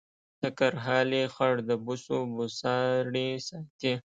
د 0.41 0.43
کرهالې 0.57 1.23
خړ 1.33 1.53
د 1.67 1.69
بوسو 1.83 2.17
بوساړې 2.33 3.29
ساتي 3.47 3.93